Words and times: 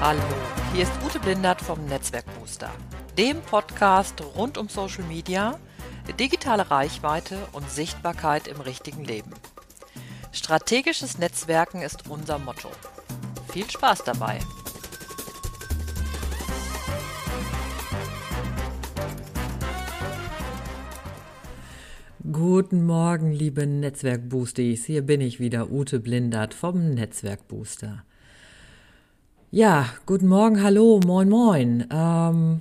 Hallo, 0.00 0.20
hier 0.72 0.82
ist 0.82 0.92
Ute 1.06 1.18
Blindert 1.18 1.60
vom 1.60 1.84
Netzwerkbooster, 1.86 2.70
dem 3.16 3.40
Podcast 3.40 4.22
rund 4.36 4.58
um 4.58 4.68
Social 4.68 5.04
Media, 5.04 5.58
digitale 6.18 6.70
Reichweite 6.70 7.38
und 7.52 7.70
Sichtbarkeit 7.70 8.48
im 8.48 8.60
richtigen 8.60 9.04
Leben. 9.04 9.30
Strategisches 10.32 11.18
Netzwerken 11.18 11.80
ist 11.80 12.10
unser 12.10 12.38
Motto. 12.38 12.68
Viel 13.48 13.70
Spaß 13.70 14.04
dabei! 14.04 14.40
Guten 22.32 22.84
Morgen, 22.84 23.32
liebe 23.32 23.66
Netzwerkboosties. 23.66 24.86
Hier 24.86 25.02
bin 25.02 25.20
ich 25.20 25.40
wieder, 25.40 25.70
Ute 25.70 26.00
Blindert 26.00 26.52
vom 26.52 26.90
Netzwerkbooster. 26.94 28.04
Ja, 29.56 29.86
guten 30.04 30.26
Morgen, 30.26 30.64
hallo, 30.64 30.98
moin, 31.06 31.28
moin. 31.28 31.86
Ähm, 31.88 32.60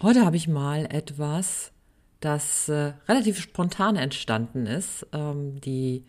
heute 0.00 0.24
habe 0.24 0.36
ich 0.36 0.46
mal 0.46 0.86
etwas, 0.88 1.72
das 2.20 2.68
äh, 2.68 2.92
relativ 3.08 3.40
spontan 3.40 3.96
entstanden 3.96 4.66
ist. 4.66 5.04
Ähm, 5.12 5.60
die, 5.60 6.04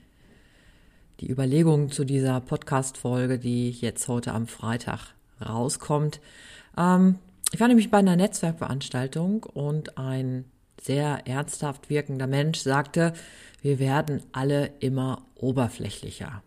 die 1.19 1.31
Überlegung 1.31 1.89
zu 1.89 2.05
dieser 2.05 2.41
Podcast-Folge, 2.41 3.39
die 3.39 3.71
jetzt 3.71 4.07
heute 4.07 4.31
am 4.33 4.45
Freitag 4.45 5.15
rauskommt. 5.43 6.21
Ähm, 6.77 7.17
ich 7.51 7.59
war 7.59 7.67
nämlich 7.67 7.89
bei 7.89 7.97
einer 7.97 8.15
Netzwerkveranstaltung 8.15 9.41
und 9.45 9.97
ein 9.97 10.45
sehr 10.79 11.25
ernsthaft 11.25 11.89
wirkender 11.89 12.27
Mensch 12.27 12.59
sagte, 12.59 13.13
wir 13.63 13.79
werden 13.79 14.21
alle 14.31 14.73
immer 14.79 15.25
oberflächlicher. 15.33 16.43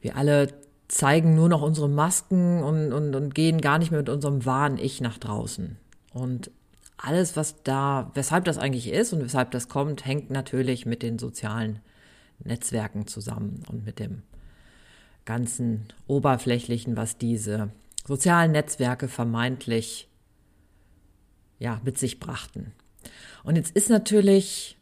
Wir 0.00 0.16
alle 0.16 0.48
zeigen 0.90 1.36
nur 1.36 1.48
noch 1.48 1.62
unsere 1.62 1.88
Masken 1.88 2.62
und, 2.62 2.92
und, 2.92 3.14
und 3.14 3.34
gehen 3.34 3.60
gar 3.60 3.78
nicht 3.78 3.92
mehr 3.92 4.00
mit 4.00 4.08
unserem 4.08 4.44
wahren 4.44 4.76
Ich 4.76 5.00
nach 5.00 5.18
draußen. 5.18 5.76
Und 6.12 6.50
alles, 6.96 7.36
was 7.36 7.62
da, 7.62 8.10
weshalb 8.14 8.44
das 8.44 8.58
eigentlich 8.58 8.88
ist 8.90 9.12
und 9.12 9.22
weshalb 9.22 9.52
das 9.52 9.68
kommt, 9.68 10.04
hängt 10.04 10.30
natürlich 10.30 10.86
mit 10.86 11.02
den 11.02 11.18
sozialen 11.18 11.78
Netzwerken 12.40 13.06
zusammen 13.06 13.62
und 13.68 13.84
mit 13.84 14.00
dem 14.00 14.22
ganzen 15.24 15.86
Oberflächlichen, 16.08 16.96
was 16.96 17.18
diese 17.18 17.70
sozialen 18.04 18.50
Netzwerke 18.50 19.06
vermeintlich 19.06 20.08
ja, 21.60 21.80
mit 21.84 21.98
sich 21.98 22.18
brachten. 22.18 22.72
Und 23.44 23.54
jetzt 23.54 23.76
ist 23.76 23.90
natürlich, 23.90 24.76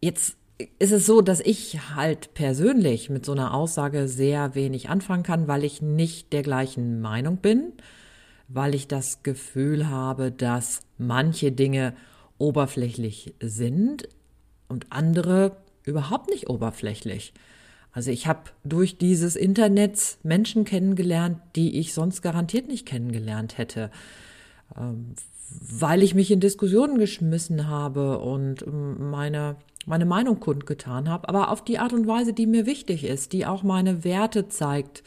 jetzt 0.00 0.37
ist 0.78 0.92
es 0.92 1.06
so, 1.06 1.20
dass 1.20 1.40
ich 1.40 1.78
halt 1.94 2.34
persönlich 2.34 3.10
mit 3.10 3.24
so 3.24 3.32
einer 3.32 3.54
Aussage 3.54 4.08
sehr 4.08 4.54
wenig 4.54 4.88
anfangen 4.88 5.22
kann, 5.22 5.48
weil 5.48 5.64
ich 5.64 5.82
nicht 5.82 6.32
der 6.32 6.42
gleichen 6.42 7.00
Meinung 7.00 7.36
bin, 7.36 7.72
weil 8.48 8.74
ich 8.74 8.88
das 8.88 9.22
Gefühl 9.22 9.88
habe, 9.88 10.32
dass 10.32 10.80
manche 10.96 11.52
Dinge 11.52 11.94
oberflächlich 12.38 13.34
sind 13.40 14.08
und 14.68 14.86
andere 14.90 15.56
überhaupt 15.84 16.28
nicht 16.30 16.48
oberflächlich. 16.48 17.32
Also 17.92 18.10
ich 18.10 18.26
habe 18.26 18.50
durch 18.64 18.98
dieses 18.98 19.36
Internet 19.36 20.18
Menschen 20.22 20.64
kennengelernt, 20.64 21.40
die 21.56 21.78
ich 21.78 21.94
sonst 21.94 22.22
garantiert 22.22 22.68
nicht 22.68 22.86
kennengelernt 22.86 23.58
hätte. 23.58 23.90
Ähm, 24.76 25.14
weil 25.50 26.02
ich 26.02 26.14
mich 26.14 26.30
in 26.30 26.40
Diskussionen 26.40 26.98
geschmissen 26.98 27.68
habe 27.68 28.18
und 28.18 28.64
meine, 28.66 29.56
meine 29.86 30.04
Meinung 30.04 30.40
kundgetan 30.40 31.08
habe, 31.08 31.28
aber 31.28 31.50
auf 31.50 31.64
die 31.64 31.78
Art 31.78 31.92
und 31.92 32.06
Weise, 32.06 32.32
die 32.32 32.46
mir 32.46 32.66
wichtig 32.66 33.04
ist, 33.04 33.32
die 33.32 33.46
auch 33.46 33.62
meine 33.62 34.04
Werte 34.04 34.48
zeigt, 34.48 35.02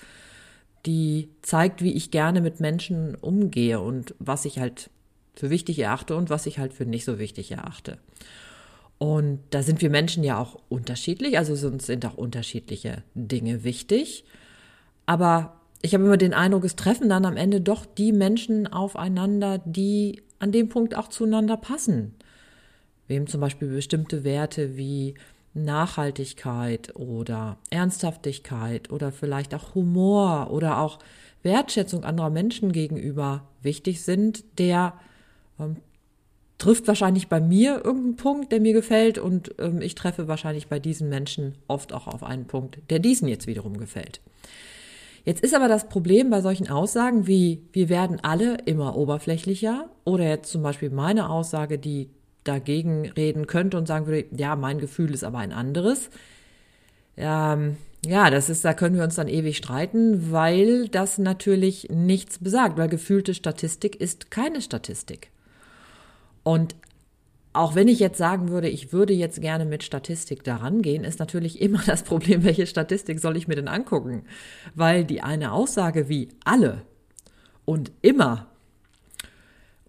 die 0.86 1.30
zeigt, 1.42 1.84
wie 1.84 1.94
ich 1.94 2.12
gerne 2.12 2.42
mit 2.42 2.60
Menschen 2.60 3.16
umgehe 3.16 3.80
und 3.80 4.16
was 4.20 4.46
ich 4.46 4.60
halt 4.60 4.90
für 5.36 5.50
wichtig 5.50 5.80
erachte 5.80 6.16
und 6.16 6.30
was 6.30 6.46
ich 6.46 6.60
halt 6.60 6.74
für 6.74 6.86
nicht 6.86 7.06
so 7.06 7.20
wichtig 7.20 7.52
erachte. 7.52 7.98
Und 8.98 9.40
da 9.50 9.64
sind 9.64 9.82
wir 9.82 9.90
Menschen 9.90 10.24
ja 10.24 10.38
auch 10.38 10.60
unterschiedlich, 10.70 11.38
also 11.38 11.56
sind 11.56 12.06
auch 12.06 12.18
unterschiedliche 12.18 13.04
Dinge 13.16 13.64
wichtig. 13.64 14.26
Aber 15.08 15.58
ich 15.82 15.94
habe 15.94 16.04
immer 16.04 16.18
den 16.18 16.34
Eindruck, 16.36 16.66
es 16.66 16.76
treffen 16.76 17.10
dann 17.10 17.26
am 17.26 17.38
Ende 17.38 17.62
doch 17.62 17.86
die 17.86 18.12
Menschen 18.12 18.68
aufeinander, 18.68 19.60
die 19.66 20.22
an 20.38 20.52
dem 20.52 20.70
Punkt 20.70 20.96
auch 20.96 21.08
zueinander 21.08 21.58
passen. 21.58 22.14
Wem 23.12 23.28
zum 23.28 23.42
Beispiel 23.42 23.68
bestimmte 23.68 24.24
Werte 24.24 24.78
wie 24.78 25.16
Nachhaltigkeit 25.54 26.96
oder 26.96 27.58
Ernsthaftigkeit 27.70 28.90
oder 28.90 29.12
vielleicht 29.12 29.54
auch 29.54 29.76
Humor 29.76 30.50
oder 30.50 30.80
auch 30.80 31.00
Wertschätzung 31.44 32.06
anderer 32.06 32.30
Menschen 32.30 32.72
gegenüber 32.72 33.44
wichtig 33.62 34.02
sind, 34.02 34.46
der 34.60 34.94
ähm, 35.60 35.76
trifft 36.58 36.88
wahrscheinlich 36.88 37.28
bei 37.28 37.42
mir 37.42 37.84
irgendeinen 37.84 38.16
Punkt, 38.16 38.54
der 38.54 38.62
mir 38.62 38.72
gefällt 38.72 39.18
und 39.18 39.56
ähm, 39.60 39.82
ich 39.82 39.96
treffe 39.96 40.30
wahrscheinlich 40.30 40.70
bei 40.70 40.80
diesen 40.80 41.10
Menschen 41.10 41.56
oft 41.68 41.92
auch 41.92 42.08
auf 42.08 42.24
einen 42.24 42.48
Punkt, 42.48 42.78
der 42.90 43.00
diesen 43.00 43.28
jetzt 43.28 43.46
wiederum 43.46 43.76
gefällt. 43.76 44.22
Jetzt 45.26 45.44
ist 45.44 45.54
aber 45.54 45.68
das 45.68 45.90
Problem 45.90 46.30
bei 46.30 46.40
solchen 46.40 46.70
Aussagen 46.70 47.28
wie 47.28 47.62
wir 47.74 47.90
werden 47.90 48.20
alle 48.24 48.56
immer 48.66 48.96
oberflächlicher 48.96 49.90
oder 50.06 50.30
jetzt 50.30 50.50
zum 50.50 50.64
Beispiel 50.64 50.92
meine 50.92 51.30
Aussage, 51.30 51.78
die 51.78 52.10
dagegen 52.44 53.10
reden 53.10 53.48
könnte 53.48 53.78
und 53.78 53.88
sagen 53.88 54.08
würde, 54.08 54.26
ja, 54.36 54.56
mein 54.56 54.80
Gefühl 54.80 55.14
ist 55.14 55.24
aber 55.24 55.40
ein 55.40 55.52
anderes. 55.52 56.10
Ähm, 57.18 57.78
ja, 58.06 58.30
das 58.32 58.50
ist, 58.50 58.66
da 58.66 58.74
können 58.74 58.96
wir 58.96 59.04
uns 59.04 59.16
dann 59.16 59.28
ewig 59.28 59.58
streiten, 59.58 60.32
weil 60.32 60.88
das 60.88 61.20
natürlich 61.20 61.90
nichts 61.90 62.40
besagt, 62.40 62.78
weil 62.78 62.90
gefühlte 62.90 63.34
Statistik 63.34 63.96
ist 63.96 64.32
keine 64.32 64.62
Statistik. 64.62 65.30
Und 66.44 66.76
auch 67.54 67.76
wenn 67.76 67.88
ich 67.88 68.00
jetzt 68.00 68.18
sagen 68.18 68.50
würde, 68.50 68.70
ich 68.70 68.94
würde 68.94 69.14
jetzt 69.14 69.42
gerne 69.42 69.66
mit 69.66 69.84
Statistik 69.84 70.44
daran 70.44 70.82
gehen, 70.82 71.04
ist 71.04 71.20
natürlich 71.20 71.62
immer 71.62 71.82
das 71.86 72.04
Problem, 72.04 72.44
welche 72.44 72.66
Statistik 72.66 73.20
soll 73.20 73.38
ich 73.38 73.48
mir 73.48 73.56
denn 73.56 73.68
angucken? 73.68 74.24
Weil 74.74 75.06
die 75.06 75.22
eine 75.22 75.52
Aussage 75.52 76.10
wie 76.10 76.30
alle 76.44 76.82
und 77.66 77.92
immer 78.02 78.51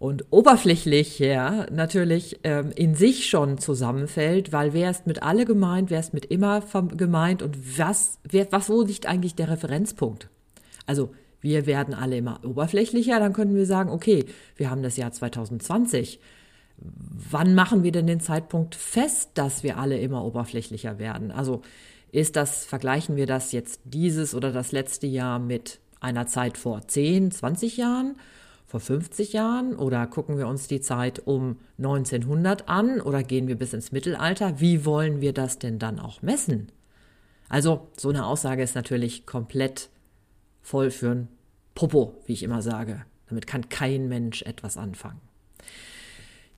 und 0.02 0.24
oberflächlich 0.30 1.20
ja 1.20 1.64
natürlich 1.70 2.40
ähm, 2.42 2.72
in 2.74 2.96
sich 2.96 3.30
schon 3.30 3.58
zusammenfällt, 3.58 4.52
weil 4.52 4.72
wer 4.72 4.90
ist 4.90 5.06
mit 5.06 5.22
alle 5.22 5.44
gemeint, 5.44 5.90
wer 5.90 6.00
ist 6.00 6.12
mit 6.12 6.24
immer 6.24 6.60
gemeint 6.96 7.40
und 7.40 7.78
was, 7.78 8.18
wer, 8.28 8.50
was, 8.50 8.68
wo 8.68 8.82
liegt 8.82 9.06
eigentlich 9.06 9.36
der 9.36 9.48
Referenzpunkt? 9.48 10.28
Also 10.86 11.14
wir 11.40 11.66
werden 11.66 11.94
alle 11.94 12.16
immer 12.16 12.40
oberflächlicher, 12.44 13.20
dann 13.20 13.32
könnten 13.32 13.54
wir 13.54 13.64
sagen, 13.64 13.90
okay, 13.90 14.24
wir 14.56 14.70
haben 14.70 14.82
das 14.82 14.96
Jahr 14.96 15.12
2020 15.12 16.18
wann 17.30 17.54
machen 17.54 17.84
wir 17.84 17.92
denn 17.92 18.08
den 18.08 18.18
Zeitpunkt 18.18 18.74
fest, 18.74 19.30
dass 19.34 19.62
wir 19.62 19.78
alle 19.78 20.00
immer 20.00 20.24
oberflächlicher 20.24 20.98
werden? 20.98 21.30
Also 21.30 21.62
ist 22.10 22.34
das, 22.34 22.64
vergleichen 22.64 23.14
wir 23.14 23.26
das 23.26 23.52
jetzt 23.52 23.80
dieses 23.84 24.34
oder 24.34 24.50
das 24.50 24.72
letzte 24.72 25.06
Jahr 25.06 25.38
mit 25.38 25.78
einer 26.00 26.26
Zeit 26.26 26.58
vor 26.58 26.88
10, 26.88 27.30
20 27.30 27.76
Jahren, 27.76 28.16
vor 28.72 28.80
50 28.80 29.34
Jahren 29.34 29.76
oder 29.76 30.06
gucken 30.06 30.38
wir 30.38 30.48
uns 30.48 30.66
die 30.66 30.80
Zeit 30.80 31.26
um 31.26 31.58
1900 31.76 32.70
an 32.70 33.02
oder 33.02 33.22
gehen 33.22 33.46
wir 33.46 33.56
bis 33.56 33.74
ins 33.74 33.92
Mittelalter? 33.92 34.60
Wie 34.60 34.86
wollen 34.86 35.20
wir 35.20 35.34
das 35.34 35.58
denn 35.58 35.78
dann 35.78 36.00
auch 36.00 36.22
messen? 36.22 36.72
Also 37.50 37.88
so 37.98 38.08
eine 38.08 38.24
Aussage 38.24 38.62
ist 38.62 38.74
natürlich 38.74 39.26
komplett 39.26 39.90
voll 40.62 40.90
für 40.90 41.10
ein 41.10 41.28
Popo, 41.74 42.22
wie 42.24 42.32
ich 42.32 42.42
immer 42.42 42.62
sage. 42.62 43.04
Damit 43.28 43.46
kann 43.46 43.68
kein 43.68 44.08
Mensch 44.08 44.40
etwas 44.40 44.78
anfangen. 44.78 45.20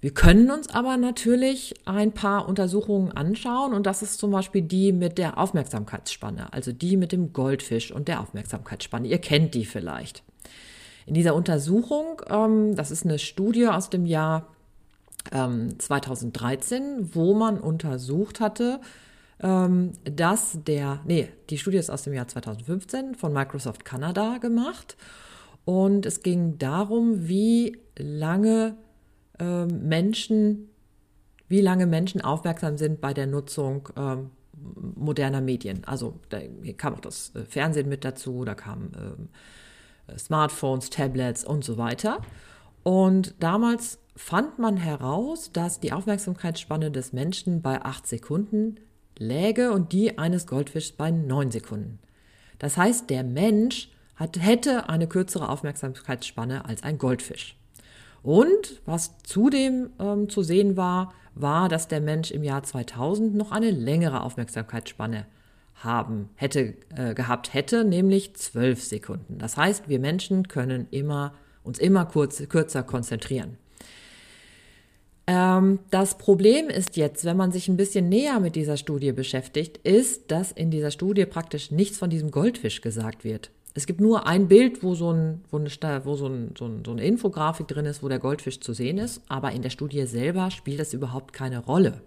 Wir 0.00 0.14
können 0.14 0.52
uns 0.52 0.68
aber 0.68 0.96
natürlich 0.96 1.74
ein 1.84 2.12
paar 2.12 2.48
Untersuchungen 2.48 3.10
anschauen 3.10 3.74
und 3.74 3.86
das 3.86 4.02
ist 4.02 4.20
zum 4.20 4.30
Beispiel 4.30 4.62
die 4.62 4.92
mit 4.92 5.18
der 5.18 5.36
Aufmerksamkeitsspanne, 5.36 6.52
also 6.52 6.70
die 6.70 6.96
mit 6.96 7.10
dem 7.10 7.32
Goldfisch 7.32 7.90
und 7.90 8.06
der 8.06 8.20
Aufmerksamkeitsspanne. 8.20 9.08
Ihr 9.08 9.18
kennt 9.18 9.54
die 9.54 9.64
vielleicht. 9.64 10.22
In 11.06 11.14
dieser 11.14 11.34
Untersuchung, 11.34 12.22
ähm, 12.28 12.74
das 12.74 12.90
ist 12.90 13.04
eine 13.04 13.18
Studie 13.18 13.68
aus 13.68 13.90
dem 13.90 14.06
Jahr 14.06 14.48
ähm, 15.32 15.78
2013, 15.78 17.14
wo 17.14 17.34
man 17.34 17.58
untersucht 17.58 18.40
hatte, 18.40 18.80
ähm, 19.40 19.92
dass 20.04 20.58
der, 20.64 21.00
nee, 21.04 21.28
die 21.50 21.58
Studie 21.58 21.78
ist 21.78 21.90
aus 21.90 22.04
dem 22.04 22.14
Jahr 22.14 22.28
2015 22.28 23.14
von 23.14 23.32
Microsoft 23.32 23.84
Kanada 23.84 24.38
gemacht 24.38 24.96
und 25.64 26.06
es 26.06 26.22
ging 26.22 26.58
darum, 26.58 27.28
wie 27.28 27.78
lange 27.98 28.76
ähm, 29.38 29.88
Menschen, 29.88 30.68
wie 31.48 31.60
lange 31.60 31.86
Menschen 31.86 32.20
aufmerksam 32.20 32.76
sind 32.76 33.00
bei 33.00 33.14
der 33.14 33.26
Nutzung 33.26 33.88
ähm, 33.96 34.30
moderner 34.96 35.40
Medien. 35.40 35.84
Also 35.84 36.20
da 36.28 36.38
kam 36.76 36.94
auch 36.94 37.00
das 37.00 37.34
äh, 37.34 37.44
Fernsehen 37.44 37.88
mit 37.88 38.04
dazu, 38.04 38.44
da 38.44 38.54
ähm, 38.66 38.90
äh, 38.94 39.26
Smartphones, 40.16 40.90
Tablets 40.90 41.44
und 41.44 41.64
so 41.64 41.78
weiter. 41.78 42.20
Und 42.82 43.34
damals 43.40 43.98
fand 44.16 44.58
man 44.58 44.76
heraus, 44.76 45.50
dass 45.52 45.80
die 45.80 45.92
Aufmerksamkeitsspanne 45.92 46.90
des 46.90 47.12
Menschen 47.12 47.62
bei 47.62 47.82
acht 47.82 48.06
Sekunden 48.06 48.76
läge 49.18 49.72
und 49.72 49.92
die 49.92 50.18
eines 50.18 50.46
Goldfischs 50.46 50.92
bei 50.92 51.10
neun 51.10 51.50
Sekunden. 51.50 51.98
Das 52.58 52.76
heißt, 52.76 53.10
der 53.10 53.24
Mensch 53.24 53.90
hat, 54.16 54.40
hätte 54.40 54.88
eine 54.88 55.08
kürzere 55.08 55.48
Aufmerksamkeitsspanne 55.48 56.64
als 56.64 56.82
ein 56.82 56.98
Goldfisch. 56.98 57.56
Und 58.22 58.80
was 58.86 59.18
zudem 59.22 59.90
ähm, 59.98 60.28
zu 60.28 60.42
sehen 60.42 60.76
war, 60.76 61.12
war, 61.34 61.68
dass 61.68 61.88
der 61.88 62.00
Mensch 62.00 62.30
im 62.30 62.44
Jahr 62.44 62.62
2000 62.62 63.34
noch 63.34 63.50
eine 63.50 63.70
längere 63.70 64.22
Aufmerksamkeitsspanne 64.22 65.26
haben 65.76 66.30
hätte 66.36 66.74
äh, 66.96 67.14
gehabt 67.14 67.52
hätte, 67.52 67.84
nämlich 67.84 68.34
zwölf 68.34 68.82
Sekunden. 68.82 69.38
Das 69.38 69.56
heißt, 69.56 69.88
wir 69.88 69.98
Menschen 69.98 70.48
können 70.48 70.86
immer 70.90 71.34
uns 71.62 71.78
immer 71.78 72.04
kurz, 72.04 72.46
kürzer 72.48 72.82
konzentrieren. 72.82 73.56
Ähm, 75.26 75.78
das 75.90 76.18
Problem 76.18 76.68
ist 76.68 76.96
jetzt, 76.96 77.24
wenn 77.24 77.36
man 77.36 77.50
sich 77.50 77.68
ein 77.68 77.76
bisschen 77.76 78.08
näher 78.08 78.40
mit 78.40 78.56
dieser 78.56 78.76
Studie 78.76 79.12
beschäftigt, 79.12 79.78
ist, 79.78 80.30
dass 80.30 80.52
in 80.52 80.70
dieser 80.70 80.90
Studie 80.90 81.24
praktisch 81.24 81.70
nichts 81.70 81.98
von 81.98 82.10
diesem 82.10 82.30
Goldfisch 82.30 82.82
gesagt 82.82 83.24
wird. 83.24 83.50
Es 83.76 83.86
gibt 83.86 84.00
nur 84.00 84.26
ein 84.28 84.46
Bild, 84.46 84.84
wo 84.84 84.94
so, 84.94 85.10
ein, 85.10 85.42
wo 85.50 85.56
eine, 85.56 86.04
wo 86.04 86.14
so, 86.14 86.28
ein, 86.28 86.54
so, 86.56 86.66
ein, 86.66 86.84
so 86.84 86.92
eine 86.92 87.04
Infografik 87.04 87.66
drin 87.66 87.86
ist, 87.86 88.02
wo 88.02 88.08
der 88.08 88.20
Goldfisch 88.20 88.60
zu 88.60 88.72
sehen 88.72 88.98
ist, 88.98 89.22
aber 89.28 89.50
in 89.50 89.62
der 89.62 89.70
Studie 89.70 90.04
selber 90.06 90.50
spielt 90.50 90.78
das 90.78 90.94
überhaupt 90.94 91.32
keine 91.32 91.58
Rolle. 91.58 92.02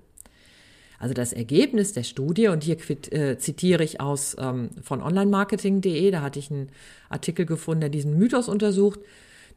Also 1.00 1.14
das 1.14 1.34
Ergebnis 1.34 1.94
der 1.94 2.04
Studie, 2.04 2.48
und 2.48 2.64
hier 2.64 2.78
äh, 3.12 3.38
zitiere 3.38 3.84
ich 3.84 4.02
aus 4.02 4.36
ähm, 4.40 4.70
von 4.82 5.02
onlinemarketing.de, 5.02 6.12
da 6.12 6.22
hatte 6.22 6.40
ich 6.40 6.50
einen 6.50 6.70
Artikel 7.10 7.46
gefunden, 7.46 7.82
der 7.82 7.90
diesen 7.90 8.18
Mythos 8.18 8.50
untersucht. 8.50 9.00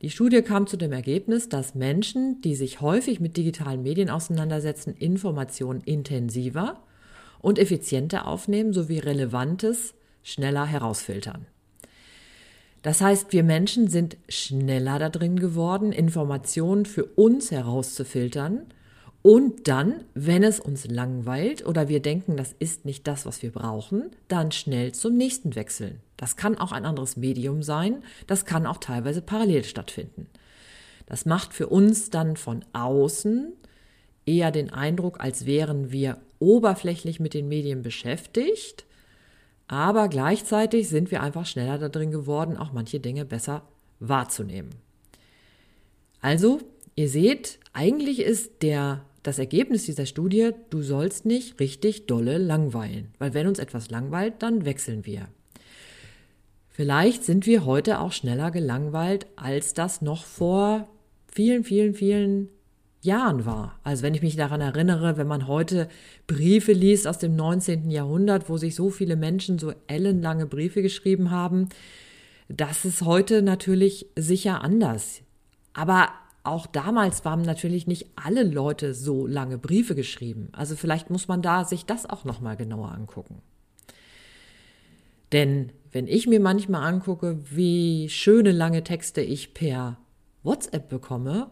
Die 0.02 0.10
Studie 0.10 0.42
kam 0.42 0.66
zu 0.66 0.76
dem 0.76 0.92
Ergebnis, 0.92 1.48
dass 1.48 1.74
Menschen, 1.74 2.40
die 2.42 2.54
sich 2.54 2.80
häufig 2.80 3.20
mit 3.20 3.36
digitalen 3.36 3.82
Medien 3.82 4.10
auseinandersetzen, 4.10 4.94
Informationen 4.94 5.80
intensiver 5.82 6.82
und 7.40 7.58
effizienter 7.58 8.26
aufnehmen 8.26 8.72
sowie 8.72 8.98
Relevantes 8.98 9.94
schneller 10.22 10.66
herausfiltern. 10.66 11.46
Das 12.82 13.00
heißt, 13.02 13.32
wir 13.32 13.44
Menschen 13.44 13.88
sind 13.88 14.16
schneller 14.28 14.98
da 14.98 15.10
drin 15.10 15.38
geworden, 15.38 15.92
Informationen 15.92 16.86
für 16.86 17.04
uns 17.04 17.50
herauszufiltern 17.50 18.66
und 19.22 19.68
dann, 19.68 20.04
wenn 20.14 20.42
es 20.42 20.60
uns 20.60 20.86
langweilt 20.86 21.66
oder 21.66 21.88
wir 21.88 22.00
denken, 22.00 22.36
das 22.36 22.54
ist 22.58 22.86
nicht 22.86 23.06
das, 23.06 23.26
was 23.26 23.42
wir 23.42 23.52
brauchen, 23.52 24.10
dann 24.28 24.50
schnell 24.50 24.92
zum 24.92 25.16
nächsten 25.16 25.54
wechseln. 25.54 26.00
Das 26.16 26.36
kann 26.36 26.56
auch 26.56 26.72
ein 26.72 26.86
anderes 26.86 27.16
Medium 27.16 27.62
sein, 27.62 28.02
das 28.26 28.46
kann 28.46 28.66
auch 28.66 28.78
teilweise 28.78 29.20
parallel 29.20 29.64
stattfinden. 29.64 30.26
Das 31.04 31.26
macht 31.26 31.52
für 31.52 31.66
uns 31.66 32.08
dann 32.08 32.36
von 32.36 32.64
außen 32.72 33.52
eher 34.24 34.50
den 34.52 34.72
Eindruck, 34.72 35.20
als 35.20 35.44
wären 35.44 35.90
wir 35.90 36.18
oberflächlich 36.38 37.20
mit 37.20 37.34
den 37.34 37.48
Medien 37.48 37.82
beschäftigt, 37.82 38.86
aber 39.68 40.08
gleichzeitig 40.08 40.88
sind 40.88 41.10
wir 41.10 41.22
einfach 41.22 41.46
schneller 41.46 41.78
da 41.78 41.88
drin 41.88 42.10
geworden, 42.10 42.56
auch 42.56 42.72
manche 42.72 43.00
Dinge 43.00 43.24
besser 43.24 43.62
wahrzunehmen. 43.98 44.70
Also, 46.22 46.60
ihr 46.96 47.08
seht, 47.08 47.58
eigentlich 47.72 48.20
ist 48.20 48.62
der 48.62 49.04
das 49.22 49.38
Ergebnis 49.38 49.84
dieser 49.84 50.06
Studie, 50.06 50.50
du 50.70 50.82
sollst 50.82 51.26
nicht 51.26 51.60
richtig 51.60 52.06
dolle 52.06 52.38
langweilen, 52.38 53.08
weil 53.18 53.34
wenn 53.34 53.46
uns 53.46 53.58
etwas 53.58 53.90
langweilt, 53.90 54.34
dann 54.38 54.64
wechseln 54.64 55.04
wir. 55.04 55.28
Vielleicht 56.68 57.24
sind 57.24 57.46
wir 57.46 57.66
heute 57.66 58.00
auch 58.00 58.12
schneller 58.12 58.50
gelangweilt, 58.50 59.26
als 59.36 59.74
das 59.74 60.00
noch 60.00 60.24
vor 60.24 60.88
vielen, 61.30 61.64
vielen, 61.64 61.94
vielen 61.94 62.48
Jahren 63.02 63.44
war. 63.44 63.78
Also 63.82 64.02
wenn 64.02 64.14
ich 64.14 64.22
mich 64.22 64.36
daran 64.36 64.60
erinnere, 64.60 65.16
wenn 65.16 65.26
man 65.26 65.46
heute 65.46 65.88
Briefe 66.26 66.72
liest 66.72 67.06
aus 67.06 67.18
dem 67.18 67.34
19. 67.36 67.90
Jahrhundert, 67.90 68.48
wo 68.48 68.56
sich 68.56 68.74
so 68.74 68.90
viele 68.90 69.16
Menschen 69.16 69.58
so 69.58 69.72
ellenlange 69.86 70.46
Briefe 70.46 70.82
geschrieben 70.82 71.30
haben, 71.30 71.68
das 72.48 72.84
ist 72.84 73.02
heute 73.02 73.42
natürlich 73.42 74.06
sicher 74.16 74.62
anders. 74.62 75.22
Aber 75.72 76.08
auch 76.42 76.66
damals 76.66 77.24
waren 77.24 77.42
natürlich 77.42 77.86
nicht 77.86 78.06
alle 78.16 78.42
Leute 78.42 78.94
so 78.94 79.26
lange 79.26 79.58
Briefe 79.58 79.94
geschrieben. 79.94 80.48
Also 80.52 80.76
vielleicht 80.76 81.10
muss 81.10 81.28
man 81.28 81.42
da 81.42 81.64
sich 81.64 81.84
das 81.84 82.08
auch 82.08 82.24
noch 82.24 82.40
mal 82.40 82.56
genauer 82.56 82.92
angucken. 82.92 83.42
Denn 85.32 85.72
wenn 85.92 86.06
ich 86.06 86.26
mir 86.26 86.40
manchmal 86.40 86.86
angucke, 86.86 87.38
wie 87.50 88.08
schöne 88.08 88.52
lange 88.52 88.82
Texte 88.84 89.20
ich 89.20 89.54
per 89.54 89.98
WhatsApp 90.42 90.88
bekomme 90.88 91.50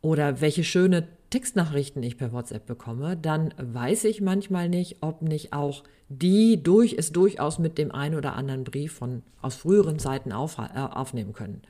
oder 0.00 0.40
welche 0.40 0.64
schöne 0.64 1.08
Textnachrichten 1.30 2.02
ich 2.02 2.16
per 2.16 2.32
WhatsApp 2.32 2.66
bekomme, 2.66 3.16
dann 3.16 3.54
weiß 3.56 4.04
ich 4.04 4.20
manchmal 4.20 4.68
nicht, 4.68 4.98
ob 5.00 5.22
nicht 5.22 5.52
auch 5.52 5.82
die 6.08 6.62
durch 6.62 6.94
es 6.96 7.10
durchaus 7.10 7.58
mit 7.58 7.78
dem 7.78 7.90
einen 7.90 8.14
oder 8.14 8.36
anderen 8.36 8.64
Brief 8.64 8.92
von 8.92 9.22
aus 9.40 9.56
früheren 9.56 9.98
Zeiten 9.98 10.32
auf, 10.32 10.58
äh, 10.58 10.78
aufnehmen 10.78 11.32
können. 11.32 11.62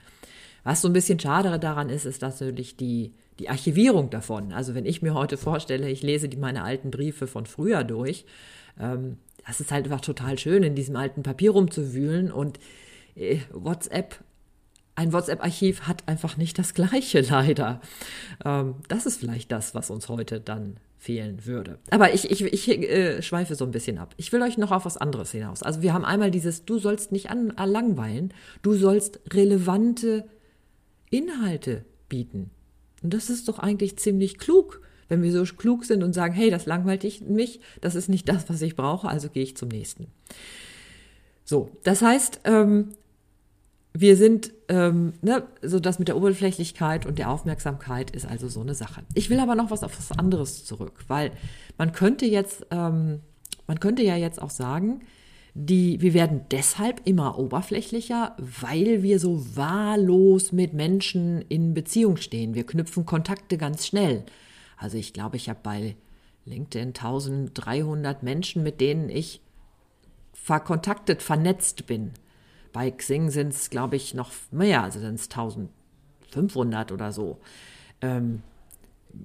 Was 0.65 0.83
so 0.83 0.89
ein 0.89 0.93
bisschen 0.93 1.21
schade 1.21 1.59
daran 1.59 1.91
ist, 1.91 2.07
ist 2.07 2.23
natürlich 2.23 2.77
die, 2.77 3.13
die 3.39 3.49
Archivierung 3.49 4.11
davon. 4.11 4.53
Also 4.53 4.75
wenn 4.75 4.87
ich 4.87 5.03
mir 5.03 5.15
heute 5.15 5.37
vorstelle, 5.37 5.89
ich 5.91 6.03
lese 6.03 6.29
die, 6.29 6.37
meine 6.37 6.65
alten 6.65 6.91
Briefe 6.91 7.27
von 7.27 7.47
früher 7.47 7.85
durch, 7.85 8.25
ähm, 8.81 9.19
das 9.47 9.61
ist 9.61 9.71
halt 9.71 9.85
einfach 9.85 10.01
total 10.01 10.39
schön, 10.39 10.63
in 10.63 10.75
diesem 10.75 10.97
alten 10.97 11.23
Papier 11.23 11.51
rumzuwühlen 11.51 12.33
und 12.33 12.59
äh, 13.15 13.39
WhatsApp 13.53 14.19
ein 14.97 15.13
WhatsApp-Archiv 15.13 15.83
hat 15.83 16.07
einfach 16.07 16.37
nicht 16.37 16.59
das 16.59 16.75
gleiche, 16.75 17.21
leider. 17.29 17.81
Ähm, 18.45 18.77
das 18.89 19.07
ist 19.07 19.19
vielleicht 19.19 19.51
das, 19.51 19.75
was 19.75 19.91
uns 19.91 20.09
heute 20.09 20.41
dann 20.41 20.77
fehlen 20.99 21.45
würde. 21.45 21.79
Aber 21.91 22.15
ich, 22.15 22.31
ich, 22.31 22.43
ich 22.43 22.69
äh, 22.69 23.21
schweife 23.21 23.57
so 23.57 23.65
ein 23.65 23.73
bisschen 23.73 23.99
ab. 23.99 24.15
Ich 24.17 24.33
will 24.33 24.41
euch 24.41 24.57
noch 24.57 24.71
auf 24.71 24.85
was 24.85 24.97
anderes 24.97 25.33
hinaus. 25.33 25.63
Also 25.63 25.83
wir 25.83 25.93
haben 25.93 26.05
einmal 26.05 26.31
dieses, 26.31 26.65
du 26.65 26.79
sollst 26.79 27.13
nicht 27.13 27.29
an, 27.29 27.53
langweilen, 27.57 28.33
du 28.63 28.75
sollst 28.75 29.21
relevante 29.33 30.25
Inhalte 31.15 31.85
bieten. 32.09 32.51
Und 33.03 33.15
das 33.15 33.31
ist 33.31 33.49
doch 33.49 33.59
eigentlich 33.59 33.99
ziemlich 33.99 34.39
klug, 34.39 34.81
wenn 35.09 35.23
wir 35.23 35.33
so 35.33 35.45
klug 35.55 35.85
sind 35.85 36.03
und 36.03 36.13
sagen, 36.13 36.35
hey, 36.35 36.51
das 36.51 36.67
langweilt 36.67 37.05
mich, 37.29 37.61
das 37.81 37.95
ist 37.95 38.09
nicht 38.09 38.29
das, 38.29 38.49
was 38.49 38.63
ich 38.63 38.77
brauche, 38.77 39.09
also 39.09 39.29
gehe 39.29 39.43
ich 39.43 39.57
zum 39.57 39.69
nächsten. 39.69 40.07
So, 41.45 41.71
das 41.83 42.01
heißt, 42.01 42.41
ähm, 42.45 42.95
wir 43.93 44.17
sind, 44.17 44.53
ähm, 44.69 45.13
ne, 45.23 45.45
so 45.63 45.79
das 45.79 45.99
mit 45.99 46.09
der 46.09 46.17
Oberflächlichkeit 46.17 47.07
und 47.07 47.19
der 47.19 47.31
Aufmerksamkeit 47.31 48.11
ist 48.11 48.27
also 48.27 48.49
so 48.49 48.61
eine 48.61 48.75
Sache. 48.75 49.03
Ich 49.15 49.31
will 49.31 49.39
aber 49.39 49.55
noch 49.55 49.71
was 49.71 49.85
auf 49.85 49.97
was 49.97 50.19
anderes 50.19 50.65
zurück, 50.65 51.05
weil 51.07 51.31
man 51.79 51.93
könnte 51.93 52.27
jetzt, 52.27 52.67
ähm, 52.71 53.21
man 53.67 53.79
könnte 53.79 54.03
ja 54.03 54.17
jetzt 54.17 54.43
auch 54.43 54.51
sagen, 54.51 55.03
die, 55.55 56.01
wir 56.01 56.15
werden 56.15 56.47
deshalb 56.51 57.03
immer 57.05 57.39
oberflächlicher, 57.39 58.37
weil 58.39 59.03
wir 59.05 59.21
so 59.21 59.57
wahllos 59.57 60.51
mit 60.51 60.73
Menschen 60.73 61.43
in 61.43 61.75
Beziehung 61.75 62.17
stehen. 62.17 62.55
Wir 62.55 62.67
knüpfen 62.67 63.07
Kontakte 63.07 63.57
ganz 63.57 63.87
schnell. 63.87 64.25
Also 64.77 64.99
ich 64.99 65.13
glaube, 65.13 65.37
ich 65.37 65.49
habe 65.49 65.61
bei 65.63 65.97
LinkedIn 66.45 66.89
1300 66.89 68.25
Menschen, 68.25 68.65
mit 68.65 68.81
denen 68.81 69.09
ich 69.09 69.41
verkontaktet, 70.33 71.23
vernetzt 71.23 71.87
bin. 71.87 72.11
Bei 72.73 72.91
Xing 72.91 73.31
sind 73.31 73.55
es, 73.55 73.71
glaube 73.71 73.95
ich, 73.95 74.13
noch 74.13 74.33
mehr, 74.51 74.83
also 74.83 74.99
sind 74.99 75.15
es 75.15 75.31
1500 75.31 76.91
oder 76.91 77.13
so. 77.13 77.39
Ähm, 78.01 78.43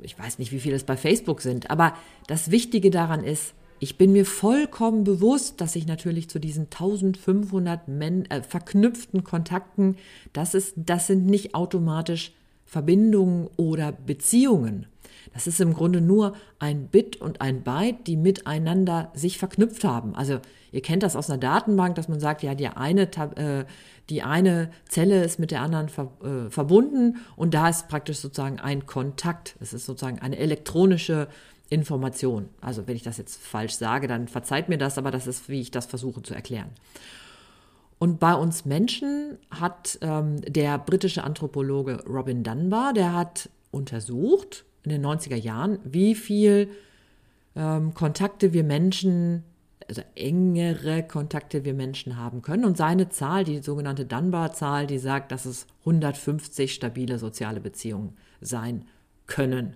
ich 0.04 0.18
weiß 0.18 0.38
nicht, 0.38 0.52
wie 0.52 0.60
viele 0.60 0.76
es 0.76 0.84
bei 0.84 0.96
Facebook 0.96 1.42
sind, 1.42 1.72
aber 1.72 1.96
das 2.28 2.52
Wichtige 2.52 2.92
daran 2.92 3.24
ist, 3.24 3.56
ich 3.80 3.98
bin 3.98 4.12
mir 4.12 4.26
vollkommen 4.26 5.04
bewusst, 5.04 5.62
dass 5.62 5.76
ich 5.76 5.88
natürlich 5.88 6.30
zu 6.30 6.40
diesen 6.40 6.66
1500 6.66 7.88
Men 7.88 8.26
äh, 8.30 8.44
verknüpften 8.44 9.24
Kontakten, 9.24 9.98
das, 10.34 10.54
ist, 10.54 10.74
das 10.76 11.08
sind 11.08 11.26
nicht 11.26 11.56
automatisch 11.56 12.34
Verbindungen 12.66 13.50
oder 13.58 13.92
Beziehungen. 13.92 14.86
Das 15.34 15.48
ist 15.48 15.62
im 15.62 15.74
Grunde 15.74 16.02
nur 16.02 16.34
ein 16.60 16.88
Bit 16.88 17.18
und 17.18 17.42
ein 17.42 17.62
Byte, 17.64 18.08
die 18.08 18.18
miteinander 18.18 19.12
sich 19.14 19.38
verknüpft 19.38 19.84
haben. 19.84 20.16
Also 20.16 20.40
ihr 20.72 20.82
kennt 20.82 21.04
das 21.04 21.16
aus 21.16 21.30
einer 21.30 21.40
Datenbank, 21.40 21.96
dass 21.96 22.10
man 22.10 22.20
sagt, 22.20 22.44
ja, 22.44 22.56
die 22.56 22.68
eine, 22.68 23.04
äh, 23.04 23.66
die 24.10 24.24
eine 24.24 24.72
Zelle 24.88 25.24
ist 25.24 25.40
mit 25.40 25.52
der 25.52 25.62
anderen 25.62 25.90
ver 25.90 26.12
äh, 26.24 26.50
verbunden 26.50 27.18
und 27.36 27.54
da 27.54 27.70
ist 27.70 27.88
praktisch 27.88 28.18
sozusagen 28.18 28.60
ein 28.60 28.86
Kontakt. 28.86 29.56
Es 29.60 29.74
ist 29.74 29.86
sozusagen 29.86 30.20
eine 30.20 30.38
elektronische 30.38 31.28
Information. 31.70 32.50
Also 32.62 32.88
wenn 32.88 32.96
ich 32.96 33.04
das 33.04 33.18
jetzt 33.18 33.42
falsch 33.42 33.74
sage, 33.74 34.08
dann 34.08 34.28
verzeiht 34.28 34.70
mir 34.70 34.78
das, 34.78 34.98
aber 34.98 35.12
das 35.12 35.28
ist, 35.28 35.50
wie 35.50 35.62
ich 35.62 35.72
das 35.72 35.86
versuche 35.86 36.22
zu 36.22 36.34
erklären. 36.34 36.70
Und 38.00 38.20
bei 38.20 38.34
uns 38.34 38.66
Menschen 38.66 39.38
hat 39.52 40.00
ähm, 40.02 40.42
der 40.42 40.78
britische 40.80 41.24
Anthropologe 41.24 42.04
Robin 42.08 42.44
Dunbar, 42.44 42.94
der 42.94 43.14
hat 43.14 43.50
untersucht 43.72 44.66
in 44.84 44.90
den 44.92 45.06
90er 45.06 45.36
Jahren, 45.36 45.80
wie 45.84 46.16
viel 46.16 46.70
ähm, 47.56 47.94
Kontakte 47.94 48.54
wir 48.54 48.64
Menschen, 48.64 49.44
also 49.88 50.02
engere 50.16 51.04
Kontakte 51.04 51.66
wir 51.66 51.74
Menschen 51.74 52.16
haben 52.16 52.42
können. 52.42 52.64
Und 52.64 52.78
seine 52.78 53.10
Zahl, 53.10 53.44
die 53.44 53.60
sogenannte 53.60 54.06
Dunbar-Zahl, 54.06 54.88
die 54.88 55.00
sagt, 55.00 55.32
dass 55.32 55.46
es 55.46 55.68
150 55.82 56.74
stabile 56.74 57.20
soziale 57.20 57.60
Beziehungen 57.60 58.16
sein 58.40 58.86
können. 59.28 59.76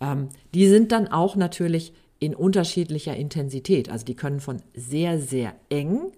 Ähm, 0.00 0.28
die 0.54 0.68
sind 0.68 0.92
dann 0.92 1.08
auch 1.08 1.36
natürlich 1.36 1.92
in 2.18 2.34
unterschiedlicher 2.34 3.16
Intensität. 3.16 3.90
Also 3.90 4.04
die 4.04 4.14
können 4.14 4.40
von 4.40 4.62
sehr, 4.74 5.20
sehr 5.20 5.54
eng 5.68 6.12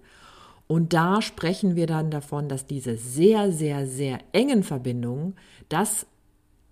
Und 0.67 0.93
da 0.93 1.21
sprechen 1.21 1.75
wir 1.75 1.87
dann 1.87 2.11
davon, 2.11 2.47
dass 2.47 2.67
diese 2.67 2.95
sehr, 2.95 3.51
sehr, 3.51 3.87
sehr 3.87 4.19
engen 4.33 4.63
Verbindungen, 4.63 5.35
das 5.67 6.05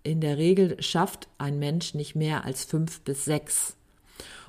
in 0.04 0.22
der 0.22 0.38
Regel 0.38 0.82
schafft 0.82 1.28
ein 1.38 1.60
Mensch 1.60 1.94
nicht 1.94 2.16
mehr 2.16 2.46
als 2.46 2.64
fünf 2.64 3.02
bis 3.02 3.26
sechs. 3.26 3.76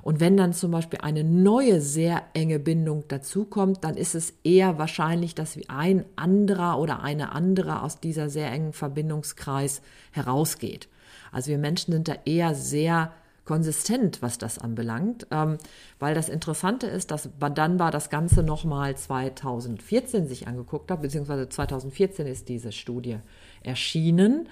Und 0.03 0.21
wenn 0.21 0.37
dann 0.37 0.53
zum 0.53 0.71
Beispiel 0.71 1.01
eine 1.01 1.25
neue, 1.25 1.81
sehr 1.81 2.23
enge 2.33 2.59
Bindung 2.59 3.05
dazukommt, 3.09 3.83
dann 3.85 3.97
ist 3.97 4.15
es 4.15 4.35
eher 4.45 4.79
wahrscheinlich, 4.79 5.35
dass 5.35 5.59
ein 5.69 6.05
anderer 6.15 6.79
oder 6.79 7.03
eine 7.03 7.33
andere 7.33 7.83
aus 7.83 8.01
dieser 8.01 8.31
sehr 8.31 8.51
engen 8.53 8.73
Verbindungskreis 8.73 9.83
herausgeht. 10.13 10.89
Also 11.33 11.51
wir 11.51 11.59
Menschen 11.59 11.93
sind 11.93 12.09
da 12.09 12.15
eher 12.25 12.55
sehr 12.55 13.13
konsistent, 13.45 14.21
was 14.21 14.37
das 14.37 14.59
anbelangt, 14.59 15.27
ähm, 15.31 15.57
weil 15.99 16.15
das 16.15 16.29
Interessante 16.29 16.87
ist, 16.87 17.11
dass 17.11 17.31
war 17.41 17.91
das 17.91 18.11
Ganze 18.11 18.43
nochmal 18.43 18.95
2014 18.95 20.29
sich 20.29 20.47
angeguckt 20.47 20.91
hat, 20.91 21.01
beziehungsweise 21.01 21.49
2014 21.49 22.27
ist 22.27 22.51
diese 22.51 22.73
Studie 22.73 23.19
erschienen 23.63 24.49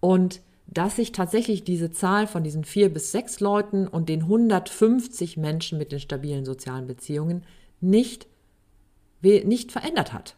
und 0.00 0.40
dass 0.66 0.96
sich 0.96 1.12
tatsächlich 1.12 1.64
diese 1.64 1.90
Zahl 1.90 2.26
von 2.26 2.42
diesen 2.42 2.64
vier 2.64 2.92
bis 2.92 3.12
sechs 3.12 3.40
Leuten 3.40 3.86
und 3.86 4.08
den 4.08 4.22
150 4.22 5.36
Menschen 5.36 5.78
mit 5.78 5.92
den 5.92 6.00
stabilen 6.00 6.44
sozialen 6.44 6.86
Beziehungen 6.86 7.42
nicht, 7.80 8.26
nicht 9.20 9.72
verändert 9.72 10.12
hat. 10.12 10.36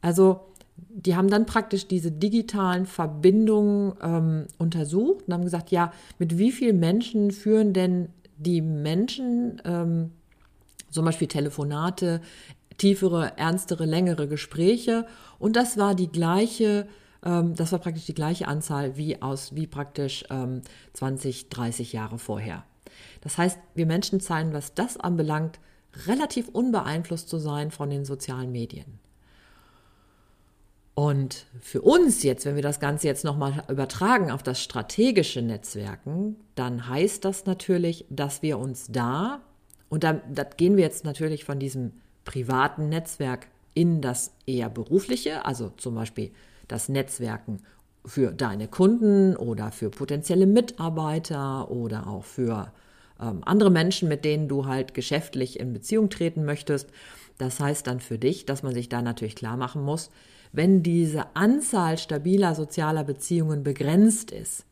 Also 0.00 0.40
die 0.76 1.16
haben 1.16 1.28
dann 1.28 1.46
praktisch 1.46 1.86
diese 1.86 2.10
digitalen 2.10 2.86
Verbindungen 2.86 3.94
ähm, 4.02 4.46
untersucht 4.58 5.26
und 5.26 5.34
haben 5.34 5.44
gesagt, 5.44 5.70
ja, 5.70 5.92
mit 6.18 6.38
wie 6.38 6.52
vielen 6.52 6.80
Menschen 6.80 7.30
führen 7.30 7.72
denn 7.72 8.08
die 8.36 8.60
Menschen 8.60 9.62
ähm, 9.64 10.10
zum 10.90 11.04
Beispiel 11.04 11.28
Telefonate, 11.28 12.20
tiefere, 12.78 13.36
ernstere, 13.36 13.84
längere 13.84 14.26
Gespräche 14.26 15.06
und 15.38 15.56
das 15.56 15.76
war 15.76 15.94
die 15.94 16.08
gleiche 16.08 16.86
ähm, 17.24 17.54
das 17.54 17.72
war 17.72 17.78
praktisch 17.78 18.06
die 18.06 18.14
gleiche 18.14 18.46
Anzahl 18.48 18.96
wie 18.96 19.20
aus, 19.22 19.54
wie 19.54 19.66
praktisch 19.66 20.24
ähm, 20.30 20.62
20, 20.92 21.48
30 21.48 21.92
Jahre 21.92 22.18
vorher. 22.18 22.64
Das 23.22 23.38
heißt, 23.38 23.58
wir 23.74 23.86
Menschen 23.86 24.20
zeigen, 24.20 24.52
was 24.52 24.74
das 24.74 24.96
anbelangt, 24.98 25.58
relativ 26.06 26.48
unbeeinflusst 26.48 27.28
zu 27.28 27.38
sein 27.38 27.70
von 27.70 27.90
den 27.90 28.04
sozialen 28.04 28.52
Medien. 28.52 28.98
Und 30.94 31.46
für 31.60 31.82
uns 31.82 32.22
jetzt, 32.22 32.46
wenn 32.46 32.54
wir 32.54 32.62
das 32.62 32.78
Ganze 32.78 33.08
jetzt 33.08 33.24
nochmal 33.24 33.64
übertragen 33.68 34.30
auf 34.30 34.44
das 34.44 34.62
strategische 34.62 35.42
Netzwerken, 35.42 36.36
dann 36.54 36.88
heißt 36.88 37.24
das 37.24 37.46
natürlich, 37.46 38.04
dass 38.10 38.42
wir 38.42 38.58
uns 38.58 38.86
da, 38.90 39.40
und 39.88 40.04
da, 40.04 40.20
gehen 40.56 40.76
wir 40.76 40.84
jetzt 40.84 41.04
natürlich 41.04 41.44
von 41.44 41.58
diesem 41.58 41.92
privaten 42.24 42.88
Netzwerk 42.88 43.48
in 43.74 44.00
das 44.00 44.32
eher 44.46 44.70
berufliche, 44.70 45.44
also 45.44 45.70
zum 45.76 45.96
Beispiel 45.96 46.30
das 46.68 46.88
Netzwerken 46.88 47.60
für 48.06 48.30
deine 48.30 48.68
Kunden 48.68 49.36
oder 49.36 49.72
für 49.72 49.90
potenzielle 49.90 50.46
Mitarbeiter 50.46 51.70
oder 51.70 52.06
auch 52.06 52.24
für 52.24 52.72
ähm, 53.20 53.42
andere 53.44 53.70
Menschen, 53.70 54.08
mit 54.08 54.24
denen 54.24 54.46
du 54.46 54.66
halt 54.66 54.94
geschäftlich 54.94 55.58
in 55.58 55.72
Beziehung 55.72 56.08
treten 56.08 56.44
möchtest. 56.44 56.88
Das 57.38 57.58
heißt 57.58 57.86
dann 57.86 58.00
für 58.00 58.18
dich, 58.18 58.46
dass 58.46 58.62
man 58.62 58.74
sich 58.74 58.88
da 58.88 59.02
natürlich 59.02 59.34
klar 59.34 59.56
machen 59.56 59.82
muss, 59.82 60.10
wenn 60.54 60.82
diese 60.82 61.34
Anzahl 61.34 61.98
stabiler 61.98 62.54
sozialer 62.54 63.04
Beziehungen 63.04 63.64
begrenzt 63.64 64.30
ist, 64.30 64.64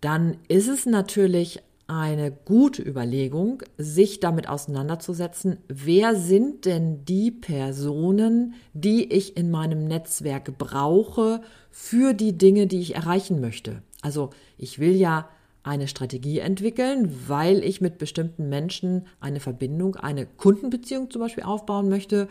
dann 0.00 0.36
ist 0.48 0.68
es 0.68 0.86
natürlich 0.86 1.62
eine 1.86 2.30
gute 2.30 2.82
Überlegung, 2.82 3.62
sich 3.76 4.20
damit 4.20 4.48
auseinanderzusetzen, 4.48 5.58
wer 5.66 6.14
sind 6.14 6.64
denn 6.64 7.04
die 7.04 7.32
Personen, 7.32 8.54
die 8.74 9.12
ich 9.12 9.36
in 9.36 9.50
meinem 9.50 9.86
Netzwerk 9.86 10.56
brauche 10.56 11.40
für 11.70 12.12
die 12.12 12.38
Dinge, 12.38 12.68
die 12.68 12.80
ich 12.80 12.94
erreichen 12.94 13.40
möchte. 13.40 13.82
Also 14.02 14.30
ich 14.56 14.78
will 14.78 14.94
ja 14.94 15.28
eine 15.62 15.88
Strategie 15.88 16.38
entwickeln, 16.38 17.12
weil 17.26 17.64
ich 17.64 17.80
mit 17.80 17.98
bestimmten 17.98 18.48
Menschen 18.48 19.06
eine 19.18 19.40
Verbindung, 19.40 19.96
eine 19.96 20.26
Kundenbeziehung 20.26 21.10
zum 21.10 21.20
Beispiel 21.20 21.44
aufbauen 21.44 21.88
möchte. 21.88 22.28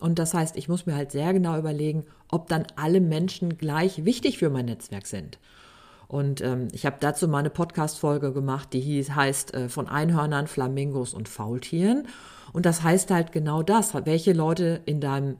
Und 0.00 0.18
das 0.18 0.34
heißt, 0.34 0.56
ich 0.56 0.68
muss 0.68 0.86
mir 0.86 0.96
halt 0.96 1.12
sehr 1.12 1.32
genau 1.32 1.58
überlegen, 1.58 2.04
ob 2.28 2.48
dann 2.48 2.66
alle 2.76 3.00
Menschen 3.00 3.58
gleich 3.58 4.04
wichtig 4.04 4.38
für 4.38 4.50
mein 4.50 4.66
Netzwerk 4.66 5.06
sind. 5.06 5.38
Und 6.08 6.40
ähm, 6.40 6.66
ich 6.72 6.86
habe 6.86 6.96
dazu 6.98 7.28
mal 7.28 7.38
eine 7.38 7.50
Podcast-Folge 7.50 8.32
gemacht, 8.32 8.72
die 8.72 8.80
hieß, 8.80 9.14
heißt 9.14 9.54
äh, 9.54 9.68
von 9.68 9.86
Einhörnern, 9.86 10.48
Flamingos 10.48 11.14
und 11.14 11.28
Faultieren. 11.28 12.08
Und 12.52 12.66
das 12.66 12.82
heißt 12.82 13.12
halt 13.12 13.30
genau 13.30 13.62
das. 13.62 13.94
Welche 13.94 14.32
Leute 14.32 14.80
in 14.86 15.00
deinem, 15.00 15.36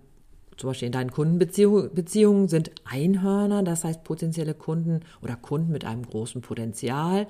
zum 0.57 0.71
Beispiel 0.71 0.87
in 0.87 0.93
deinen 0.93 1.11
Kundenbeziehungen 1.11 2.47
sind 2.47 2.71
Einhörner, 2.85 3.64
das 3.64 3.83
heißt 3.83 4.05
potenzielle 4.05 4.55
Kunden 4.55 5.00
oder 5.23 5.35
Kunden 5.35 5.73
mit 5.73 5.85
einem 5.85 6.05
großen 6.05 6.40
Potenzial. 6.40 7.26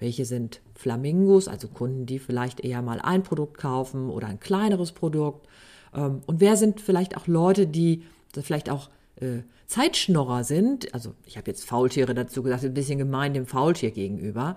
Welche 0.00 0.24
sind 0.24 0.60
Flamingos, 0.74 1.46
also 1.46 1.68
Kunden, 1.68 2.06
die 2.06 2.18
vielleicht 2.18 2.58
eher 2.58 2.82
mal 2.82 3.00
ein 3.00 3.22
Produkt 3.22 3.58
kaufen 3.58 4.10
oder 4.10 4.26
ein 4.26 4.40
kleineres 4.40 4.90
Produkt. 4.90 5.46
Ähm, 5.94 6.22
und 6.26 6.40
wer 6.40 6.56
sind 6.56 6.80
vielleicht 6.80 7.16
auch 7.16 7.26
Leute, 7.26 7.66
die 7.66 8.02
vielleicht 8.42 8.70
auch 8.70 8.90
äh, 9.16 9.42
Zeitschnorrer 9.66 10.44
sind, 10.44 10.92
also 10.94 11.14
ich 11.26 11.36
habe 11.36 11.50
jetzt 11.50 11.64
Faultiere 11.64 12.14
dazu 12.14 12.42
gesagt, 12.42 12.64
ein 12.64 12.74
bisschen 12.74 12.98
gemein 12.98 13.34
dem 13.34 13.46
Faultier 13.46 13.90
gegenüber, 13.90 14.56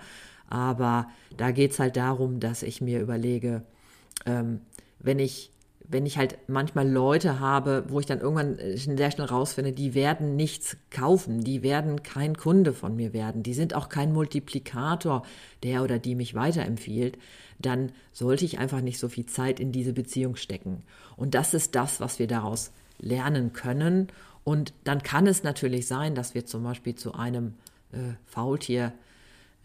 aber 0.50 1.08
da 1.38 1.52
geht 1.52 1.72
es 1.72 1.80
halt 1.80 1.98
darum, 1.98 2.40
dass 2.40 2.64
ich 2.64 2.82
mir 2.82 3.00
überlege, 3.00 3.64
ähm, 4.26 4.62
wenn 5.00 5.20
ich 5.20 5.52
wenn 5.88 6.06
ich 6.06 6.18
halt 6.18 6.38
manchmal 6.48 6.90
Leute 6.90 7.40
habe, 7.40 7.86
wo 7.90 8.00
ich 8.00 8.06
dann 8.06 8.20
irgendwann 8.20 8.58
äh, 8.58 8.78
sehr 8.78 9.12
schnell 9.12 9.28
rausfinde, 9.28 9.72
die 9.72 9.94
werden 9.94 10.36
nichts 10.36 10.78
kaufen, 10.90 11.44
die 11.44 11.64
werden 11.64 12.04
kein 12.04 12.36
Kunde 12.38 12.74
von 12.74 12.96
mir 12.96 13.14
werden, 13.14 13.44
die 13.44 13.54
sind 13.54 13.74
auch 13.74 13.90
kein 13.90 14.14
Multiplikator, 14.14 15.24
der 15.64 15.84
oder 15.84 16.00
die 16.00 16.16
mich 16.16 16.34
weiterempfiehlt, 16.34 17.18
dann 17.60 17.92
sollte 18.12 18.46
ich 18.46 18.60
einfach 18.60 18.82
nicht 18.82 19.00
so 19.00 19.08
viel 19.08 19.26
Zeit 19.26 19.60
in 19.60 19.72
diese 19.72 19.94
Beziehung 19.94 20.36
stecken. 20.36 20.84
Und 21.16 21.36
das 21.36 21.54
ist 21.54 21.76
das, 21.76 22.00
was 22.00 22.20
wir 22.20 22.28
daraus 22.28 22.72
lernen 23.00 23.54
können. 23.54 24.08
Und 24.44 24.74
dann 24.84 25.04
kann 25.04 25.28
es 25.28 25.44
natürlich 25.44 25.88
sein, 25.88 26.16
dass 26.16 26.34
wir 26.34 26.46
zum 26.46 26.64
Beispiel 26.64 26.96
zu 26.96 27.14
einem 27.14 27.54
äh, 27.92 28.14
Faultier 28.26 28.94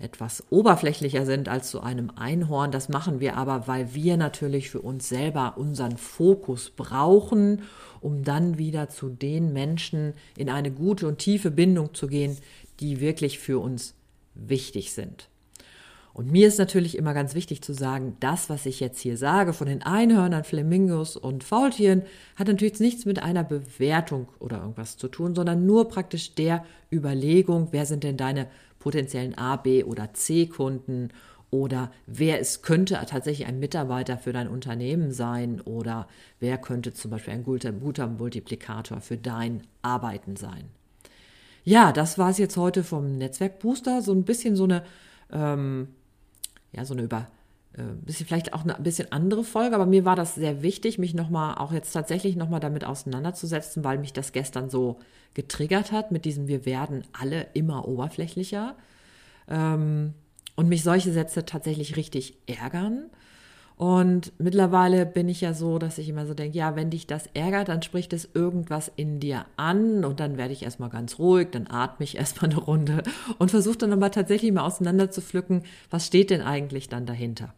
etwas 0.00 0.44
oberflächlicher 0.50 1.26
sind 1.26 1.48
als 1.48 1.70
zu 1.70 1.80
einem 1.80 2.10
Einhorn. 2.16 2.72
Das 2.72 2.88
machen 2.88 3.20
wir 3.20 3.36
aber, 3.36 3.68
weil 3.68 3.94
wir 3.94 4.16
natürlich 4.16 4.70
für 4.70 4.80
uns 4.80 5.08
selber 5.08 5.54
unseren 5.56 5.98
Fokus 5.98 6.70
brauchen, 6.70 7.62
um 8.00 8.24
dann 8.24 8.56
wieder 8.56 8.88
zu 8.88 9.10
den 9.10 9.52
Menschen 9.52 10.14
in 10.36 10.48
eine 10.48 10.70
gute 10.70 11.06
und 11.06 11.18
tiefe 11.18 11.50
Bindung 11.50 11.94
zu 11.94 12.06
gehen, 12.06 12.38
die 12.80 13.00
wirklich 13.00 13.38
für 13.38 13.58
uns 13.58 13.94
wichtig 14.34 14.92
sind. 14.92 15.28
Und 16.12 16.32
mir 16.32 16.48
ist 16.48 16.58
natürlich 16.58 16.96
immer 16.98 17.14
ganz 17.14 17.34
wichtig 17.34 17.62
zu 17.62 17.72
sagen, 17.72 18.16
das, 18.20 18.50
was 18.50 18.66
ich 18.66 18.80
jetzt 18.80 19.00
hier 19.00 19.16
sage 19.16 19.52
von 19.52 19.68
den 19.68 19.82
Einhörnern, 19.82 20.44
Flamingos 20.44 21.16
und 21.16 21.44
Faultieren, 21.44 22.02
hat 22.36 22.48
natürlich 22.48 22.80
nichts 22.80 23.04
mit 23.04 23.22
einer 23.22 23.44
Bewertung 23.44 24.28
oder 24.40 24.58
irgendwas 24.58 24.96
zu 24.96 25.08
tun, 25.08 25.34
sondern 25.34 25.66
nur 25.66 25.88
praktisch 25.88 26.34
der 26.34 26.64
Überlegung, 26.92 27.68
wer 27.70 27.86
sind 27.86 28.02
denn 28.02 28.16
deine 28.16 28.48
potenziellen 28.80 29.38
A, 29.38 29.54
B 29.54 29.84
oder 29.84 30.12
C 30.12 30.46
Kunden 30.46 31.10
oder 31.50 31.92
wer 32.06 32.40
es 32.40 32.62
könnte 32.62 33.00
tatsächlich 33.06 33.46
ein 33.46 33.60
Mitarbeiter 33.60 34.18
für 34.18 34.32
dein 34.32 34.48
Unternehmen 34.48 35.12
sein 35.12 35.60
oder 35.60 36.08
wer 36.40 36.58
könnte 36.58 36.92
zum 36.92 37.12
Beispiel 37.12 37.34
ein 37.34 37.44
guter, 37.44 37.70
guter 37.72 38.08
Multiplikator 38.08 39.00
für 39.00 39.16
dein 39.16 39.62
Arbeiten 39.82 40.34
sein. 40.34 40.64
Ja, 41.62 41.92
das 41.92 42.18
war 42.18 42.30
es 42.30 42.38
jetzt 42.38 42.56
heute 42.56 42.82
vom 42.82 43.18
Netzwerkbooster. 43.18 44.02
So 44.02 44.12
ein 44.12 44.24
bisschen 44.24 44.56
so 44.56 44.64
eine 44.64 44.82
ähm, 45.32 45.88
ja, 46.72 46.84
so 46.84 46.94
eine 46.94 47.02
über, 47.02 47.26
bisschen, 48.02 48.26
vielleicht 48.26 48.52
auch 48.52 48.64
eine 48.64 48.74
bisschen 48.74 49.12
andere 49.12 49.44
Folge, 49.44 49.74
aber 49.74 49.86
mir 49.86 50.04
war 50.04 50.16
das 50.16 50.34
sehr 50.34 50.62
wichtig, 50.62 50.98
mich 50.98 51.14
nochmal, 51.14 51.56
auch 51.56 51.72
jetzt 51.72 51.92
tatsächlich 51.92 52.36
nochmal 52.36 52.60
damit 52.60 52.84
auseinanderzusetzen, 52.84 53.84
weil 53.84 53.98
mich 53.98 54.12
das 54.12 54.32
gestern 54.32 54.70
so 54.70 54.98
getriggert 55.34 55.92
hat 55.92 56.10
mit 56.10 56.24
diesem, 56.24 56.48
wir 56.48 56.66
werden 56.66 57.04
alle 57.12 57.46
immer 57.54 57.86
oberflächlicher. 57.86 58.76
Ähm, 59.48 60.14
und 60.56 60.68
mich 60.68 60.82
solche 60.82 61.12
Sätze 61.12 61.46
tatsächlich 61.46 61.96
richtig 61.96 62.36
ärgern. 62.46 63.08
Und 63.76 64.32
mittlerweile 64.38 65.06
bin 65.06 65.26
ich 65.26 65.40
ja 65.40 65.54
so, 65.54 65.78
dass 65.78 65.96
ich 65.96 66.10
immer 66.10 66.26
so 66.26 66.34
denke, 66.34 66.58
ja, 66.58 66.76
wenn 66.76 66.90
dich 66.90 67.06
das 67.06 67.28
ärgert, 67.32 67.68
dann 67.68 67.80
spricht 67.80 68.12
es 68.12 68.28
irgendwas 68.34 68.92
in 68.94 69.20
dir 69.20 69.46
an 69.56 70.04
und 70.04 70.20
dann 70.20 70.36
werde 70.36 70.52
ich 70.52 70.64
erstmal 70.64 70.90
ganz 70.90 71.18
ruhig, 71.18 71.48
dann 71.52 71.66
atme 71.66 72.04
ich 72.04 72.16
erstmal 72.18 72.50
eine 72.50 72.60
Runde 72.60 73.02
und 73.38 73.50
versuche 73.50 73.78
dann 73.78 73.94
aber 73.94 74.10
tatsächlich 74.10 74.52
mal 74.52 74.66
auseinander 74.66 75.10
zu 75.10 75.22
pflücken, 75.22 75.62
was 75.88 76.06
steht 76.06 76.28
denn 76.28 76.42
eigentlich 76.42 76.90
dann 76.90 77.06
dahinter. 77.06 77.54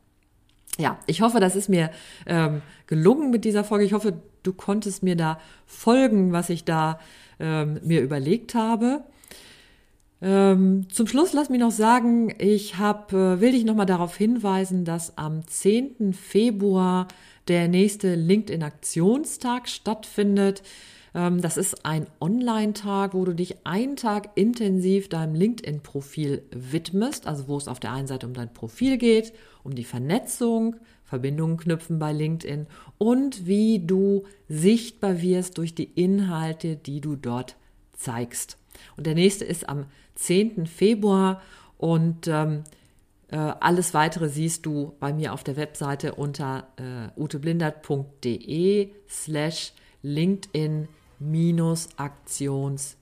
Ja, 0.78 0.98
ich 1.06 1.20
hoffe, 1.20 1.38
das 1.38 1.54
ist 1.54 1.68
mir 1.68 1.90
ähm, 2.26 2.62
gelungen 2.86 3.30
mit 3.30 3.44
dieser 3.44 3.64
Folge. 3.64 3.84
Ich 3.84 3.92
hoffe, 3.92 4.14
du 4.42 4.52
konntest 4.52 5.02
mir 5.02 5.16
da 5.16 5.38
folgen, 5.66 6.32
was 6.32 6.48
ich 6.50 6.64
da 6.64 6.98
ähm, 7.38 7.78
mir 7.84 8.00
überlegt 8.00 8.54
habe. 8.54 9.04
Ähm, 10.22 10.86
zum 10.88 11.08
Schluss 11.08 11.32
lass 11.32 11.50
mich 11.50 11.60
noch 11.60 11.72
sagen, 11.72 12.32
ich 12.38 12.78
hab, 12.78 13.12
äh, 13.12 13.40
will 13.40 13.52
dich 13.52 13.64
nochmal 13.64 13.86
darauf 13.86 14.16
hinweisen, 14.16 14.84
dass 14.84 15.18
am 15.18 15.46
10. 15.46 16.12
Februar 16.14 17.08
der 17.48 17.66
nächste 17.66 18.14
LinkedIn-Aktionstag 18.14 19.68
stattfindet. 19.68 20.62
Ähm, 21.14 21.40
das 21.40 21.56
ist 21.56 21.84
ein 21.84 22.06
Online-Tag, 22.20 23.14
wo 23.14 23.24
du 23.24 23.34
dich 23.34 23.66
einen 23.66 23.96
Tag 23.96 24.30
intensiv 24.34 25.08
deinem 25.08 25.34
LinkedIn-Profil 25.34 26.42
widmest, 26.50 27.26
also 27.26 27.48
wo 27.48 27.56
es 27.56 27.68
auf 27.68 27.80
der 27.80 27.92
einen 27.92 28.06
Seite 28.06 28.26
um 28.26 28.34
dein 28.34 28.52
Profil 28.52 28.98
geht, 28.98 29.32
um 29.62 29.74
die 29.74 29.84
Vernetzung, 29.84 30.76
Verbindungen 31.04 31.58
knüpfen 31.58 31.98
bei 31.98 32.12
LinkedIn 32.12 32.66
und 32.96 33.46
wie 33.46 33.80
du 33.80 34.24
sichtbar 34.48 35.20
wirst 35.20 35.58
durch 35.58 35.74
die 35.74 35.84
Inhalte, 35.84 36.76
die 36.76 37.02
du 37.02 37.16
dort 37.16 37.56
zeigst. 37.92 38.56
Und 38.96 39.06
der 39.06 39.14
nächste 39.14 39.44
ist 39.44 39.68
am 39.68 39.84
10. 40.14 40.66
Februar 40.66 41.42
und 41.76 42.28
ähm, 42.28 42.64
äh, 43.28 43.36
alles 43.36 43.92
weitere 43.92 44.28
siehst 44.30 44.64
du 44.64 44.94
bei 45.00 45.12
mir 45.12 45.34
auf 45.34 45.44
der 45.44 45.56
Webseite 45.56 46.14
unter 46.14 46.68
äh, 46.76 47.20
uteblindert.de 47.20 48.90
slash 49.08 49.72
LinkedIn 50.02 50.88
Aktions-Tag. 51.96 52.94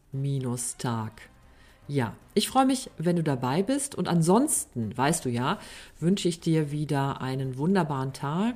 Ja, 1.89 2.15
ich 2.35 2.49
freue 2.49 2.67
mich, 2.67 2.91
wenn 2.99 3.17
du 3.17 3.23
dabei 3.25 3.63
bist 3.65 3.97
und 3.97 4.07
ansonsten, 4.07 4.97
weißt 4.97 5.25
du 5.25 5.29
ja, 5.29 5.59
wünsche 5.99 6.29
ich 6.29 6.39
dir 6.39 6.71
wieder 6.71 7.21
einen 7.21 7.59
wunderbaren 7.59 8.13
Tag, 8.13 8.55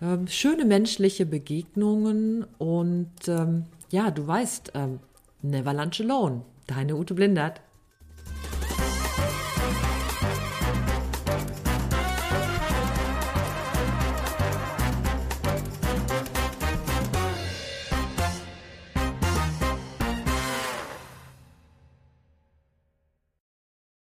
ähm, 0.00 0.26
schöne 0.26 0.64
menschliche 0.64 1.26
Begegnungen 1.26 2.46
und 2.58 3.10
ähm, 3.28 3.64
ja, 3.90 4.10
du 4.10 4.26
weißt, 4.26 4.72
ähm, 4.74 5.00
never 5.42 5.74
lunch 5.74 6.00
alone. 6.00 6.42
Deine 6.66 6.96
Ute 6.96 7.14
Blindert. 7.14 7.60